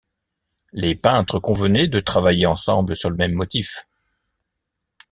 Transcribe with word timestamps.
Les 0.73 0.95
peintres 0.95 1.37
convenaient 1.37 1.87
de 1.87 1.99
travailler 1.99 2.47
ensemble 2.47 2.95
sur 2.95 3.11
le 3.11 3.17
même 3.17 3.33
motif. 3.33 3.85